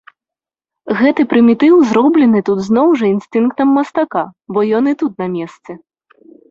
Гэты 1.01 1.25
прымітыў 1.33 1.75
зроблены 1.91 2.39
тут 2.49 2.59
зноў 2.71 2.87
жа 3.03 3.07
інстынктам 3.15 3.67
мастака, 3.81 4.23
бо 4.57 4.69
ён 4.81 4.95
і 4.95 5.01
тут 5.05 5.13
на 5.25 5.35
месцы. 5.41 5.71